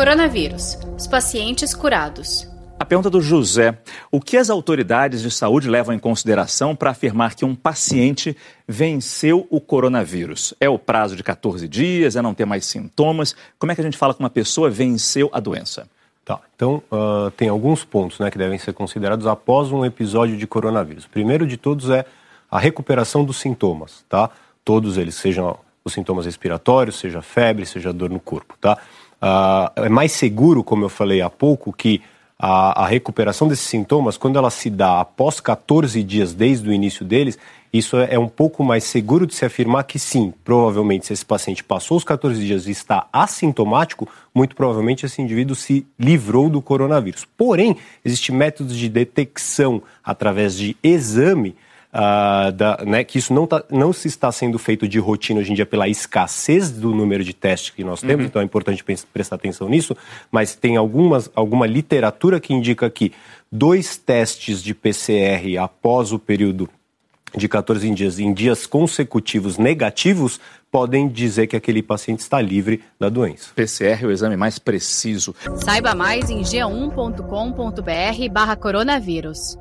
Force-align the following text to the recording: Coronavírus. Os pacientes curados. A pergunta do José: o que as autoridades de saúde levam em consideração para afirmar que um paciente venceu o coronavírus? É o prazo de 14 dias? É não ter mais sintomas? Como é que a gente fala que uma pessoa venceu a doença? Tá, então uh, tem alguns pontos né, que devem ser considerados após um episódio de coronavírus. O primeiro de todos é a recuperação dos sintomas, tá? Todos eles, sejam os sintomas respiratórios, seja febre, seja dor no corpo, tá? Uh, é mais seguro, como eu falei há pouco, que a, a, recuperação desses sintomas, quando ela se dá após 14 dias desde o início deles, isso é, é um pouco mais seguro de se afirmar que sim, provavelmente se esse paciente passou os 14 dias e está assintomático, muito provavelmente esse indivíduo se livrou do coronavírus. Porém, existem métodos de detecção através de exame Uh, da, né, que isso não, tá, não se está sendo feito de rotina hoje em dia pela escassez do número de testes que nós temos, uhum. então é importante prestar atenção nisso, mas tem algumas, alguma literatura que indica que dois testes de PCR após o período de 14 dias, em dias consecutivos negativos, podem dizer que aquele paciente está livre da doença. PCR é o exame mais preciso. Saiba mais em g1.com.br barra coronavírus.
Coronavírus. 0.00 0.78
Os 0.96 1.06
pacientes 1.06 1.74
curados. 1.74 2.48
A 2.78 2.86
pergunta 2.86 3.10
do 3.10 3.20
José: 3.20 3.76
o 4.10 4.18
que 4.18 4.38
as 4.38 4.48
autoridades 4.48 5.20
de 5.20 5.30
saúde 5.30 5.68
levam 5.68 5.94
em 5.94 5.98
consideração 5.98 6.74
para 6.74 6.88
afirmar 6.88 7.34
que 7.34 7.44
um 7.44 7.54
paciente 7.54 8.34
venceu 8.66 9.46
o 9.50 9.60
coronavírus? 9.60 10.54
É 10.58 10.70
o 10.70 10.78
prazo 10.78 11.16
de 11.16 11.22
14 11.22 11.68
dias? 11.68 12.16
É 12.16 12.22
não 12.22 12.32
ter 12.32 12.46
mais 12.46 12.64
sintomas? 12.64 13.36
Como 13.58 13.72
é 13.72 13.74
que 13.74 13.82
a 13.82 13.84
gente 13.84 13.98
fala 13.98 14.14
que 14.14 14.20
uma 14.20 14.30
pessoa 14.30 14.70
venceu 14.70 15.28
a 15.34 15.38
doença? 15.38 15.86
Tá, 16.24 16.40
então 16.56 16.82
uh, 16.90 17.30
tem 17.32 17.50
alguns 17.50 17.84
pontos 17.84 18.18
né, 18.20 18.30
que 18.30 18.38
devem 18.38 18.58
ser 18.58 18.72
considerados 18.72 19.26
após 19.26 19.70
um 19.70 19.84
episódio 19.84 20.38
de 20.38 20.46
coronavírus. 20.46 21.04
O 21.04 21.10
primeiro 21.10 21.46
de 21.46 21.58
todos 21.58 21.90
é 21.90 22.06
a 22.50 22.58
recuperação 22.58 23.22
dos 23.22 23.36
sintomas, 23.36 24.02
tá? 24.08 24.30
Todos 24.64 24.96
eles, 24.96 25.16
sejam 25.16 25.58
os 25.84 25.92
sintomas 25.92 26.24
respiratórios, 26.24 26.98
seja 26.98 27.20
febre, 27.20 27.66
seja 27.66 27.92
dor 27.92 28.08
no 28.08 28.20
corpo, 28.20 28.54
tá? 28.58 28.78
Uh, 29.22 29.84
é 29.84 29.88
mais 29.88 30.12
seguro, 30.12 30.64
como 30.64 30.84
eu 30.84 30.88
falei 30.88 31.20
há 31.20 31.28
pouco, 31.28 31.72
que 31.72 32.00
a, 32.38 32.84
a, 32.84 32.86
recuperação 32.86 33.46
desses 33.46 33.66
sintomas, 33.66 34.16
quando 34.16 34.38
ela 34.38 34.50
se 34.50 34.70
dá 34.70 35.00
após 35.00 35.40
14 35.40 36.02
dias 36.02 36.32
desde 36.32 36.66
o 36.66 36.72
início 36.72 37.04
deles, 37.04 37.38
isso 37.70 37.98
é, 37.98 38.14
é 38.14 38.18
um 38.18 38.28
pouco 38.28 38.64
mais 38.64 38.84
seguro 38.84 39.26
de 39.26 39.34
se 39.34 39.44
afirmar 39.44 39.84
que 39.84 39.98
sim, 39.98 40.32
provavelmente 40.42 41.04
se 41.06 41.12
esse 41.12 41.24
paciente 41.24 41.62
passou 41.62 41.98
os 41.98 42.04
14 42.04 42.40
dias 42.40 42.66
e 42.66 42.70
está 42.70 43.06
assintomático, 43.12 44.08
muito 44.34 44.56
provavelmente 44.56 45.04
esse 45.04 45.20
indivíduo 45.20 45.54
se 45.54 45.86
livrou 45.98 46.48
do 46.48 46.62
coronavírus. 46.62 47.26
Porém, 47.36 47.76
existem 48.02 48.34
métodos 48.34 48.74
de 48.74 48.88
detecção 48.88 49.82
através 50.02 50.56
de 50.56 50.74
exame 50.82 51.54
Uh, 51.92 52.52
da, 52.52 52.84
né, 52.86 53.02
que 53.02 53.18
isso 53.18 53.34
não, 53.34 53.48
tá, 53.48 53.64
não 53.68 53.92
se 53.92 54.06
está 54.06 54.30
sendo 54.30 54.60
feito 54.60 54.86
de 54.86 55.00
rotina 55.00 55.40
hoje 55.40 55.50
em 55.50 55.54
dia 55.56 55.66
pela 55.66 55.88
escassez 55.88 56.70
do 56.70 56.94
número 56.94 57.24
de 57.24 57.34
testes 57.34 57.70
que 57.70 57.82
nós 57.82 58.00
temos, 58.00 58.20
uhum. 58.20 58.26
então 58.26 58.40
é 58.40 58.44
importante 58.44 58.84
prestar 59.12 59.34
atenção 59.34 59.68
nisso, 59.68 59.96
mas 60.30 60.54
tem 60.54 60.76
algumas, 60.76 61.28
alguma 61.34 61.66
literatura 61.66 62.38
que 62.38 62.54
indica 62.54 62.88
que 62.88 63.12
dois 63.50 63.96
testes 63.96 64.62
de 64.62 64.72
PCR 64.72 65.58
após 65.58 66.12
o 66.12 66.18
período 66.18 66.68
de 67.36 67.48
14 67.48 67.90
dias, 67.90 68.18
em 68.18 68.32
dias 68.32 68.66
consecutivos 68.66 69.58
negativos, 69.58 70.40
podem 70.70 71.08
dizer 71.08 71.46
que 71.46 71.56
aquele 71.56 71.82
paciente 71.82 72.20
está 72.20 72.40
livre 72.40 72.82
da 72.98 73.08
doença. 73.08 73.50
PCR 73.54 74.04
é 74.04 74.06
o 74.06 74.10
exame 74.10 74.36
mais 74.36 74.58
preciso. 74.58 75.34
Saiba 75.56 75.94
mais 75.94 76.30
em 76.30 76.42
g1.com.br 76.42 78.32
barra 78.32 78.56
coronavírus. 78.56 79.56